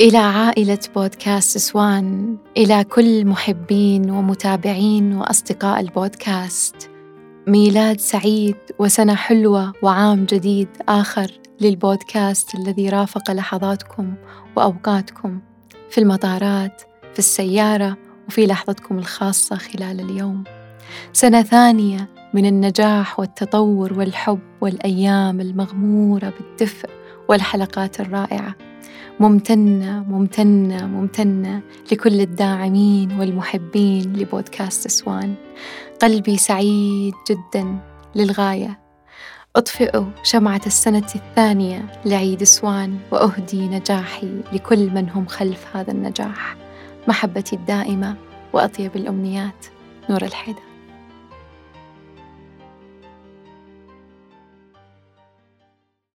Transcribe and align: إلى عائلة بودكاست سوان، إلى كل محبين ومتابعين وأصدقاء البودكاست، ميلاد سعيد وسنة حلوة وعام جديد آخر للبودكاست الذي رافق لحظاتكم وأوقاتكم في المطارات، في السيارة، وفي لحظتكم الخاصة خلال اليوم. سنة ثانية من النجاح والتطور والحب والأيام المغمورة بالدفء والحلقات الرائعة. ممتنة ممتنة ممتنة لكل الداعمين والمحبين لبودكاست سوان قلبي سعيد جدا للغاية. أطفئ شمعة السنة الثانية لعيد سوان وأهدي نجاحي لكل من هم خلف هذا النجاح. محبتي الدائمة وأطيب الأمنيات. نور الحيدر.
إلى 0.00 0.18
عائلة 0.18 0.78
بودكاست 0.94 1.58
سوان، 1.58 2.36
إلى 2.56 2.84
كل 2.84 3.26
محبين 3.26 4.10
ومتابعين 4.10 5.14
وأصدقاء 5.14 5.80
البودكاست، 5.80 6.90
ميلاد 7.46 8.00
سعيد 8.00 8.56
وسنة 8.78 9.14
حلوة 9.14 9.72
وعام 9.82 10.24
جديد 10.24 10.68
آخر 10.88 11.30
للبودكاست 11.60 12.54
الذي 12.54 12.88
رافق 12.88 13.30
لحظاتكم 13.30 14.14
وأوقاتكم 14.56 15.40
في 15.90 15.98
المطارات، 15.98 16.82
في 17.12 17.18
السيارة، 17.18 17.96
وفي 18.28 18.46
لحظتكم 18.46 18.98
الخاصة 18.98 19.56
خلال 19.56 20.00
اليوم. 20.00 20.44
سنة 21.12 21.42
ثانية 21.42 22.08
من 22.34 22.46
النجاح 22.46 23.20
والتطور 23.20 23.98
والحب 23.98 24.40
والأيام 24.60 25.40
المغمورة 25.40 26.32
بالدفء 26.38 26.88
والحلقات 27.28 28.00
الرائعة. 28.00 28.67
ممتنة 29.20 30.04
ممتنة 30.08 30.86
ممتنة 30.86 31.62
لكل 31.92 32.20
الداعمين 32.20 33.20
والمحبين 33.20 34.12
لبودكاست 34.16 34.88
سوان 34.88 35.34
قلبي 36.02 36.36
سعيد 36.36 37.14
جدا 37.30 37.78
للغاية. 38.14 38.78
أطفئ 39.56 40.02
شمعة 40.22 40.60
السنة 40.66 41.10
الثانية 41.14 42.00
لعيد 42.04 42.44
سوان 42.44 42.98
وأهدي 43.12 43.68
نجاحي 43.68 44.40
لكل 44.52 44.90
من 44.90 45.10
هم 45.10 45.26
خلف 45.26 45.76
هذا 45.76 45.90
النجاح. 45.90 46.56
محبتي 47.08 47.56
الدائمة 47.56 48.16
وأطيب 48.52 48.96
الأمنيات. 48.96 49.66
نور 50.10 50.22
الحيدر. 50.22 50.67